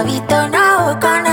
hábito 0.00 0.48
no 0.48 0.98
con 0.98 1.29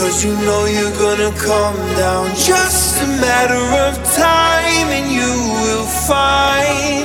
Cause 0.00 0.24
you 0.24 0.34
know 0.46 0.64
you're 0.64 0.96
gonna 0.98 1.30
come 1.38 1.76
down. 1.96 2.26
Just 2.34 3.02
a 3.02 3.06
matter 3.20 3.64
of 3.84 3.92
time 4.16 4.88
And 4.96 5.06
you 5.12 5.32
will 5.62 5.86
find 6.08 7.04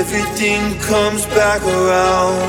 Everything 0.00 0.62
comes 0.80 1.26
back 1.38 1.60
around. 1.62 2.48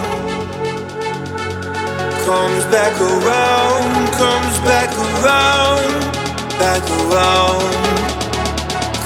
Comes 2.26 2.64
back 2.76 2.95
around 2.99 3.91
Comes 4.23 4.56
back 4.72 4.91
around 5.06 5.99
Back 6.60 6.84
around. 6.99 7.99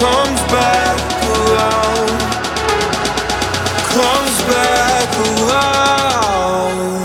Comes 0.03 0.41
back 0.51 0.97
around. 1.29 2.09
Comes 3.93 4.37
back 4.49 5.09
around. 5.29 7.02